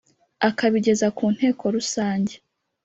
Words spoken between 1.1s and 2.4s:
ku Nteko Rusange.